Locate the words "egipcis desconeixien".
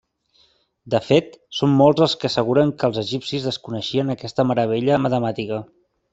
3.03-4.11